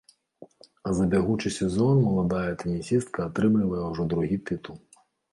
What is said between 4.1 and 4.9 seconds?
другі тытул.